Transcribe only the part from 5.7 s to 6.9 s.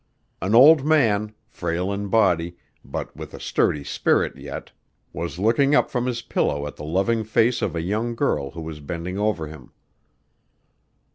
up from his pillow at the